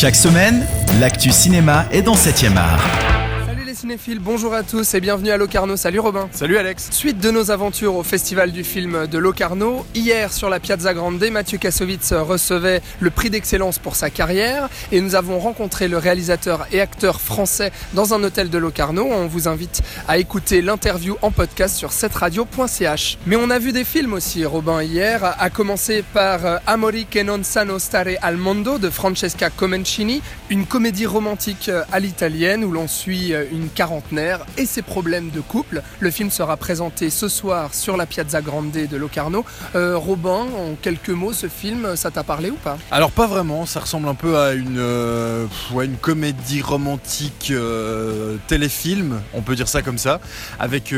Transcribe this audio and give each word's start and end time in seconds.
Chaque 0.00 0.14
semaine, 0.14 0.64
l'actu 1.00 1.32
cinéma 1.32 1.86
est 1.90 2.02
dans 2.02 2.14
7e 2.14 2.56
art. 2.56 3.07
Cinéphiles, 3.78 4.18
bonjour 4.18 4.54
à 4.54 4.64
tous 4.64 4.94
et 4.94 5.00
bienvenue 5.00 5.30
à 5.30 5.36
Locarno. 5.36 5.76
Salut 5.76 6.00
Robin. 6.00 6.28
Salut 6.32 6.56
Alex. 6.56 6.88
Suite 6.90 7.20
de 7.20 7.30
nos 7.30 7.52
aventures 7.52 7.94
au 7.94 8.02
Festival 8.02 8.50
du 8.50 8.64
film 8.64 9.06
de 9.06 9.18
Locarno, 9.18 9.86
hier 9.94 10.32
sur 10.32 10.50
la 10.50 10.58
Piazza 10.58 10.94
Grande, 10.94 11.24
Mathieu 11.30 11.58
Kassovitz 11.58 12.12
recevait 12.12 12.82
le 12.98 13.10
prix 13.10 13.30
d'excellence 13.30 13.78
pour 13.78 13.94
sa 13.94 14.10
carrière 14.10 14.68
et 14.90 15.00
nous 15.00 15.14
avons 15.14 15.38
rencontré 15.38 15.86
le 15.86 15.96
réalisateur 15.96 16.66
et 16.72 16.80
acteur 16.80 17.20
français 17.20 17.70
dans 17.94 18.14
un 18.14 18.24
hôtel 18.24 18.50
de 18.50 18.58
Locarno. 18.58 19.06
On 19.08 19.28
vous 19.28 19.46
invite 19.46 19.82
à 20.08 20.18
écouter 20.18 20.60
l'interview 20.60 21.16
en 21.22 21.30
podcast 21.30 21.76
sur 21.76 21.92
cetteradio.ch. 21.92 23.18
Mais 23.26 23.36
on 23.36 23.48
a 23.48 23.60
vu 23.60 23.70
des 23.70 23.84
films 23.84 24.14
aussi, 24.14 24.44
Robin, 24.44 24.82
hier, 24.82 25.36
à 25.38 25.50
commencer 25.50 26.02
par 26.12 26.44
euh, 26.44 26.56
Amori 26.66 27.06
che 27.08 27.22
non 27.22 27.44
sanno 27.44 27.78
stare 27.78 28.18
al 28.20 28.38
mondo 28.38 28.78
de 28.78 28.90
Francesca 28.90 29.50
Comencini, 29.50 30.20
une 30.50 30.66
comédie 30.66 31.06
romantique 31.06 31.68
euh, 31.68 31.84
à 31.92 32.00
l'italienne 32.00 32.64
où 32.64 32.72
l'on 32.72 32.88
suit 32.88 33.32
euh, 33.32 33.44
quarantenaire 33.68 34.44
et 34.56 34.66
ses 34.66 34.82
problèmes 34.82 35.30
de 35.30 35.40
couple. 35.40 35.82
Le 36.00 36.10
film 36.10 36.30
sera 36.30 36.56
présenté 36.56 37.10
ce 37.10 37.28
soir 37.28 37.74
sur 37.74 37.96
la 37.96 38.06
Piazza 38.06 38.40
Grande 38.40 38.70
de 38.70 38.96
Locarno. 38.96 39.44
Euh, 39.74 39.96
Robin, 39.96 40.46
en 40.56 40.74
quelques 40.80 41.10
mots, 41.10 41.32
ce 41.32 41.48
film, 41.48 41.96
ça 41.96 42.10
t'a 42.10 42.22
parlé 42.22 42.50
ou 42.50 42.56
pas? 42.56 42.78
Alors 42.90 43.10
pas 43.10 43.26
vraiment, 43.26 43.66
ça 43.66 43.80
ressemble 43.80 44.08
un 44.08 44.14
peu 44.14 44.38
à 44.38 44.52
une, 44.52 44.78
euh, 44.78 45.46
ouais, 45.72 45.86
une 45.86 45.96
comédie 45.96 46.62
romantique 46.62 47.48
euh, 47.50 48.36
téléfilm, 48.46 49.20
on 49.34 49.42
peut 49.42 49.56
dire 49.56 49.68
ça 49.68 49.82
comme 49.82 49.98
ça, 49.98 50.20
avec 50.58 50.94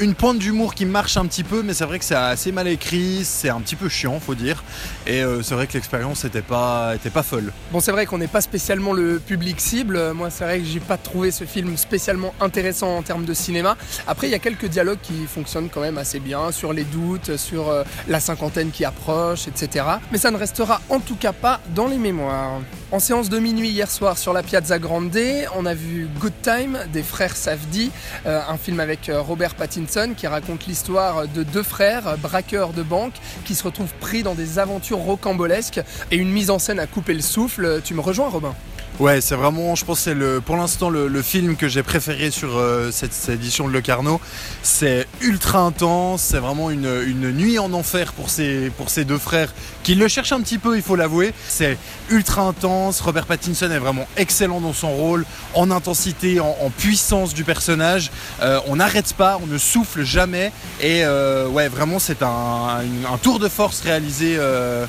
une 0.00 0.14
pointe 0.14 0.38
d'humour 0.38 0.74
qui 0.74 0.86
marche 0.86 1.18
un 1.18 1.26
petit 1.26 1.44
peu, 1.44 1.62
mais 1.62 1.74
c'est 1.74 1.84
vrai 1.84 1.98
que 1.98 2.06
c'est 2.06 2.14
assez 2.14 2.52
mal 2.52 2.66
écrit, 2.66 3.20
c'est 3.22 3.50
un 3.50 3.60
petit 3.60 3.76
peu 3.76 3.90
chiant, 3.90 4.18
faut 4.18 4.34
dire, 4.34 4.64
et 5.06 5.22
euh, 5.22 5.42
c'est 5.42 5.54
vrai 5.54 5.66
que 5.66 5.74
l'expérience 5.74 6.24
n'était 6.24 6.40
pas, 6.40 6.94
était 6.94 7.10
pas 7.10 7.22
folle. 7.22 7.52
Bon, 7.70 7.80
c'est 7.80 7.92
vrai 7.92 8.06
qu'on 8.06 8.16
n'est 8.16 8.26
pas 8.26 8.40
spécialement 8.40 8.94
le 8.94 9.18
public 9.18 9.60
cible. 9.60 10.12
Moi, 10.12 10.30
c'est 10.30 10.44
vrai 10.44 10.60
que 10.60 10.64
j'ai 10.64 10.80
pas 10.80 10.96
trouvé 10.96 11.30
ce 11.30 11.44
film 11.44 11.76
spécialement 11.76 12.34
intéressant 12.40 12.96
en 12.96 13.02
termes 13.02 13.26
de 13.26 13.34
cinéma. 13.34 13.76
Après, 14.06 14.26
il 14.26 14.30
y 14.30 14.34
a 14.34 14.38
quelques 14.38 14.66
dialogues 14.66 15.00
qui 15.02 15.26
fonctionnent 15.26 15.68
quand 15.68 15.82
même 15.82 15.98
assez 15.98 16.18
bien 16.18 16.50
sur 16.50 16.72
les 16.72 16.84
doutes, 16.84 17.36
sur 17.36 17.68
euh, 17.68 17.84
la 18.08 18.20
cinquantaine 18.20 18.70
qui 18.70 18.86
approche, 18.86 19.48
etc. 19.48 19.84
Mais 20.12 20.18
ça 20.18 20.30
ne 20.30 20.38
restera 20.38 20.80
en 20.88 21.00
tout 21.00 21.16
cas 21.16 21.32
pas 21.32 21.60
dans 21.74 21.86
les 21.86 21.98
mémoires. 21.98 22.60
En 22.90 23.00
séance 23.00 23.28
de 23.28 23.38
minuit 23.38 23.68
hier 23.68 23.90
soir 23.90 24.16
sur 24.16 24.32
la 24.32 24.42
Piazza 24.42 24.78
Grande, 24.78 25.10
on 25.56 25.66
a 25.66 25.74
vu 25.74 26.08
Good 26.18 26.32
Time 26.42 26.78
des 26.92 27.02
frères 27.02 27.36
Safdie, 27.36 27.90
euh, 28.26 28.40
un 28.48 28.56
film 28.56 28.80
avec 28.80 29.10
Robert 29.14 29.54
Pattinson 29.54 29.89
qui 30.16 30.28
raconte 30.28 30.66
l'histoire 30.66 31.26
de 31.26 31.42
deux 31.42 31.64
frères 31.64 32.16
braqueurs 32.16 32.72
de 32.72 32.82
banque 32.82 33.14
qui 33.44 33.56
se 33.56 33.64
retrouvent 33.64 33.92
pris 33.94 34.22
dans 34.22 34.36
des 34.36 34.60
aventures 34.60 34.98
rocambolesques 34.98 35.80
et 36.12 36.16
une 36.16 36.30
mise 36.30 36.50
en 36.50 36.60
scène 36.60 36.78
à 36.78 36.86
couper 36.86 37.12
le 37.12 37.20
souffle. 37.20 37.80
Tu 37.82 37.94
me 37.94 38.00
rejoins, 38.00 38.28
Robin? 38.28 38.54
Ouais, 39.00 39.22
c'est 39.22 39.34
vraiment, 39.34 39.74
je 39.76 39.86
pense, 39.86 40.00
c'est 40.00 40.12
le, 40.12 40.42
pour 40.42 40.58
l'instant 40.58 40.90
le, 40.90 41.08
le 41.08 41.22
film 41.22 41.56
que 41.56 41.68
j'ai 41.68 41.82
préféré 41.82 42.30
sur 42.30 42.58
euh, 42.58 42.90
cette, 42.92 43.14
édition 43.30 43.66
de 43.66 43.72
Locarno. 43.72 44.20
C'est 44.62 45.06
ultra 45.22 45.60
intense, 45.60 46.20
c'est 46.20 46.38
vraiment 46.38 46.70
une, 46.70 47.02
une 47.06 47.32
nuit 47.32 47.58
en 47.58 47.72
enfer 47.72 48.12
pour 48.12 48.28
ces, 48.28 48.70
pour 48.76 48.90
ces 48.90 49.06
deux 49.06 49.16
frères 49.16 49.54
qui 49.84 49.94
le 49.94 50.06
cherchent 50.06 50.32
un 50.32 50.42
petit 50.42 50.58
peu, 50.58 50.76
il 50.76 50.82
faut 50.82 50.96
l'avouer. 50.96 51.32
C'est 51.48 51.78
ultra 52.10 52.42
intense. 52.42 53.00
Robert 53.00 53.24
Pattinson 53.24 53.70
est 53.70 53.78
vraiment 53.78 54.06
excellent 54.18 54.60
dans 54.60 54.74
son 54.74 54.90
rôle, 54.90 55.24
en 55.54 55.70
intensité, 55.70 56.38
en, 56.38 56.70
puissance 56.76 57.32
du 57.32 57.42
personnage. 57.42 58.10
Euh, 58.42 58.60
on 58.66 58.76
n'arrête 58.76 59.14
pas, 59.14 59.38
on 59.42 59.46
ne 59.46 59.56
souffle 59.56 60.02
jamais. 60.04 60.52
Et 60.82 61.04
euh, 61.06 61.48
ouais, 61.48 61.68
vraiment, 61.68 61.98
c'est 61.98 62.22
un, 62.22 62.82
une- 62.84 63.06
un 63.10 63.16
tour 63.16 63.38
de 63.38 63.48
force 63.48 63.80
réalisé 63.80 64.38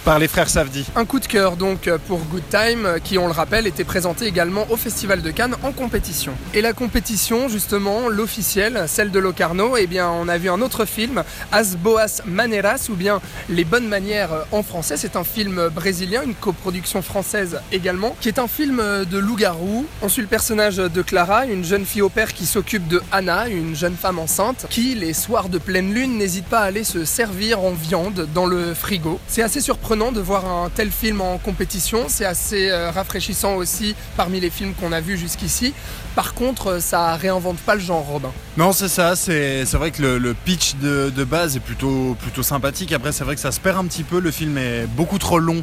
par 0.03 0.19
les 0.19 0.27
frères 0.27 0.49
Safdie. 0.49 0.85
Un 0.97 1.05
coup 1.05 1.21
de 1.21 1.27
cœur 1.27 1.55
donc 1.55 1.89
pour 2.07 2.19
Good 2.25 2.43
Time, 2.49 2.97
qui 3.05 3.17
on 3.17 3.27
le 3.27 3.31
rappelle 3.33 3.67
était 3.67 3.85
également 4.21 4.66
au 4.69 4.77
Festival 4.77 5.21
de 5.21 5.31
Cannes 5.31 5.55
en 5.63 5.71
compétition. 5.71 6.33
Et 6.53 6.61
la 6.61 6.73
compétition, 6.73 7.47
justement, 7.47 8.09
l'officielle, 8.09 8.85
celle 8.88 9.11
de 9.11 9.19
Locarno, 9.19 9.77
eh 9.77 9.88
bien 9.88 10.09
on 10.09 10.28
a 10.28 10.38
vu 10.38 10.50
un 10.50 10.62
autre 10.62 10.85
film, 10.85 11.23
As 11.51 11.75
Boas 11.75 12.22
Maneras, 12.25 12.88
ou 12.89 12.95
bien 12.95 13.22
Les 13.50 13.63
Bonnes 13.63 13.88
Manières 13.88 14.34
euh, 14.34 14.44
en 14.51 14.63
français. 14.63 14.97
C'est 14.97 15.16
un 15.16 15.23
film 15.23 15.69
brésilien, 15.69 16.23
une 16.23 16.35
coproduction 16.35 17.01
française 17.01 17.62
également, 17.72 18.16
qui 18.19 18.28
est 18.28 18.39
un 18.39 18.47
film 18.47 18.79
euh, 18.79 19.06
de 19.06 19.17
loup-garou. 19.17 19.85
On 20.01 20.09
suit 20.09 20.22
le 20.22 20.28
personnage 20.28 20.78
de 20.78 21.01
Clara, 21.01 21.45
une 21.45 21.63
jeune 21.63 21.85
fille 21.85 22.01
au 22.01 22.09
père 22.09 22.33
qui 22.33 22.45
s'occupe 22.45 22.88
de 22.88 23.01
Anna, 23.12 23.47
une 23.47 23.75
jeune 23.75 23.95
femme 23.95 24.19
enceinte, 24.19 24.66
qui, 24.69 24.95
les 24.95 25.13
soirs 25.13 25.50
de 25.50 25.57
pleine 25.57 25.94
lune, 25.94 26.18
n'hésite 26.18 26.45
pas 26.45 26.59
à 26.59 26.63
aller 26.63 26.83
se 26.83 27.06
servir 27.06 27.59
en 27.59 27.72
viande 27.72 28.28
dans 28.33 28.45
le 28.45 28.73
frigo. 28.73 29.19
C'est 29.28 29.44
assez 29.44 29.62
surprenant 29.62 30.12
de 30.12 30.22
voir 30.22 30.45
un 30.45 30.69
tel 30.69 30.91
film 30.91 31.22
en 31.22 31.38
compétition, 31.38 32.06
c'est 32.07 32.25
assez 32.25 32.69
euh, 32.69 32.91
rafraîchissant 32.91 33.56
aussi 33.56 33.91
parmi 34.18 34.40
les 34.40 34.50
films 34.50 34.74
qu'on 34.74 34.91
a 34.91 35.02
vus 35.02 35.18
jusqu'ici. 35.18 35.74
Par 36.16 36.34
contre, 36.34 36.68
euh, 36.68 36.79
ça 36.79 37.16
réinvente 37.16 37.57
pas 37.57 37.75
le 37.75 37.81
genre 37.81 38.06
Robin. 38.06 38.31
Non, 38.57 38.74
c'est 38.74 38.88
ça, 38.88 39.16
c'est 39.16 39.63
vrai 39.74 39.91
que 39.91 40.02
le, 40.02 40.18
le 40.18 40.34
pitch 40.34 40.75
de, 40.81 41.12
de 41.16 41.24
base 41.24 41.56
est 41.56 41.62
plutôt, 41.62 42.16
plutôt 42.22 42.44
sympathique. 42.44 42.91
Après, 42.91 43.12
c'est 43.12 43.24
vrai 43.24 43.35
que 43.35 43.41
ça 43.41 43.51
se 43.51 43.59
perd 43.59 43.78
un 43.78 43.85
petit 43.85 44.03
peu, 44.03 44.19
le 44.19 44.31
film 44.31 44.57
est 44.57 44.85
beaucoup 44.88 45.18
trop 45.18 45.40
long 45.40 45.62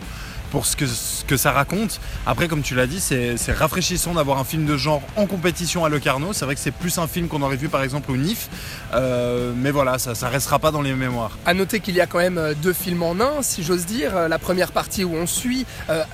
pour 0.50 0.66
ce 0.66 0.76
que, 0.76 1.36
ça 1.36 1.52
raconte. 1.52 2.00
Après, 2.26 2.48
comme 2.48 2.62
tu 2.62 2.74
l'as 2.74 2.86
dit, 2.86 3.00
c'est 3.00 3.52
rafraîchissant 3.52 4.14
d'avoir 4.14 4.38
un 4.38 4.44
film 4.44 4.64
de 4.64 4.76
genre 4.76 5.02
en 5.16 5.26
compétition 5.26 5.84
à 5.84 5.88
Locarno. 5.88 6.32
C'est 6.32 6.44
vrai 6.44 6.54
que 6.54 6.60
c'est 6.60 6.70
plus 6.72 6.98
un 6.98 7.06
film 7.06 7.28
qu'on 7.28 7.42
aurait 7.42 7.56
vu 7.56 7.68
par 7.68 7.82
exemple 7.82 8.10
au 8.10 8.16
NIF. 8.16 8.48
Euh, 8.94 9.52
mais 9.56 9.70
voilà, 9.70 9.98
ça, 9.98 10.14
ça 10.14 10.28
restera 10.28 10.58
pas 10.58 10.70
dans 10.70 10.82
les 10.82 10.94
mémoires. 10.94 11.38
À 11.46 11.54
noter 11.54 11.80
qu'il 11.80 11.94
y 11.94 12.00
a 12.00 12.06
quand 12.06 12.18
même 12.18 12.38
euh, 12.38 12.54
deux 12.54 12.72
films 12.72 13.02
en 13.02 13.20
un, 13.20 13.42
si 13.42 13.62
j'ose 13.62 13.86
dire. 13.86 14.16
Euh, 14.16 14.28
La 14.28 14.38
première 14.38 14.72
partie 14.72 15.04
où 15.04 15.14
on 15.14 15.26
suit 15.26 15.66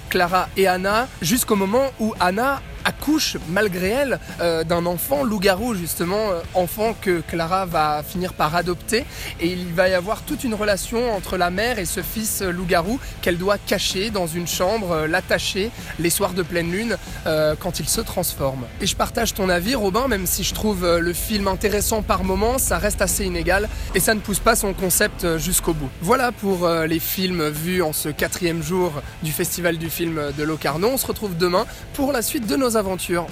Clara 0.08 0.48
et 0.56 0.66
Anna 0.66 1.08
jusqu'au 1.22 1.56
moment 1.56 1.90
où 2.00 2.14
Anna 2.20 2.60
accouche 2.84 3.36
malgré 3.48 3.88
elle 3.88 4.18
euh, 4.40 4.64
d'un 4.64 4.86
enfant 4.86 5.24
loup-garou 5.24 5.74
justement 5.74 6.30
euh, 6.30 6.40
enfant 6.54 6.94
que 7.00 7.20
Clara 7.20 7.66
va 7.66 8.02
finir 8.02 8.34
par 8.34 8.54
adopter. 8.54 9.04
Et 9.40 9.48
il 9.48 9.72
va 9.72 9.88
y 9.88 9.94
avoir 9.94 10.22
toute 10.22 10.44
une 10.44 10.54
relation 10.54 11.14
entre 11.14 11.36
la 11.36 11.50
mère 11.50 11.78
et 11.78 11.84
ce 11.84 12.02
fils 12.02 12.42
loup-garou 12.42 12.98
qu'elle 13.22 13.38
doit 13.38 13.58
cacher 13.58 14.10
dans 14.10 14.26
une 14.26 14.46
chambre 14.46 14.92
euh, 14.92 15.06
l'attacher 15.06 15.70
les 15.98 16.10
soirs 16.10 16.34
de 16.34 16.42
pleine 16.42 16.70
lune 16.70 16.96
euh, 17.26 17.54
quand 17.58 17.80
il 17.80 17.88
se 17.88 18.00
transforme. 18.00 18.64
Et 18.80 18.86
je 18.86 18.96
partage 18.96 19.34
ton 19.34 19.48
avis 19.48 19.74
Robin 19.74 20.08
même 20.08 20.26
si 20.26 20.44
je 20.44 20.54
trouve 20.54 20.86
le 20.98 21.12
film 21.12 21.48
intéressant 21.48 22.02
par 22.02 22.24
moments 22.24 22.58
ça 22.58 22.78
reste 22.78 23.02
assez 23.02 23.24
inégal 23.24 23.68
et 23.94 24.00
ça 24.00 24.14
ne 24.14 24.20
pousse 24.20 24.38
pas 24.38 24.56
son 24.56 24.74
concept 24.74 25.38
jusqu'au 25.38 25.72
bout. 25.72 25.88
Voilà 26.02 26.32
pour 26.32 26.68
les 26.68 26.98
films 26.98 27.48
vus 27.48 27.82
en 27.82 27.92
ce 27.92 28.08
quatrième 28.08 28.62
jour 28.62 28.92
du 29.22 29.32
festival 29.32 29.78
du 29.78 29.90
film 29.90 30.20
de 30.36 30.42
Locarno. 30.42 30.88
On 30.88 30.96
se 30.96 31.06
retrouve 31.06 31.36
demain 31.36 31.66
pour 31.94 32.12
la 32.12 32.22
suite 32.22 32.46
de 32.46 32.56
nos 32.56 32.73
aventures 32.76 33.26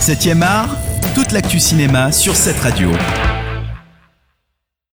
7e 0.00 0.42
art, 0.42 0.76
toute 1.14 1.32
l'actu 1.32 1.58
cinéma 1.58 2.12
sur 2.12 2.34
cette 2.34 2.58
radio. 2.60 2.90